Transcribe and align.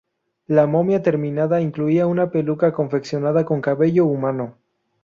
La 0.47 0.65
momia 0.65 1.03
terminada 1.03 1.61
incluía 1.61 2.07
una 2.07 2.31
peluca 2.31 2.73
confeccionada 2.73 3.45
con 3.45 3.61
cabello 3.61 4.05
humano. 4.07 4.57